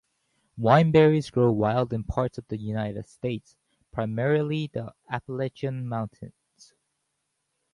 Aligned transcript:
Wineberries 0.57 1.29
grow 1.31 1.51
wild 1.51 1.93
in 1.93 2.03
parts 2.03 2.39
of 2.39 2.47
the 2.47 2.57
United 2.57 3.07
States, 3.07 3.55
primarily 3.91 4.65
the 4.65 4.95
Appalachian 5.11 5.87
Mountains. 5.87 6.73